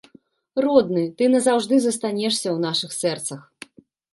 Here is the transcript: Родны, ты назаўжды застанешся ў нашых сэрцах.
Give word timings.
Родны, 0.65 1.03
ты 1.19 1.27
назаўжды 1.35 1.75
застанешся 1.85 2.45
ў 2.55 2.57
нашых 2.67 2.91
сэрцах. 3.01 3.41